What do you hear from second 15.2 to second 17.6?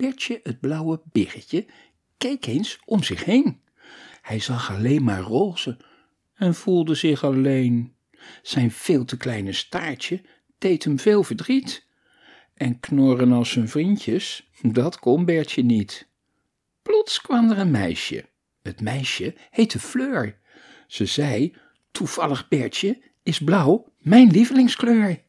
Bertje niet. Plots kwam er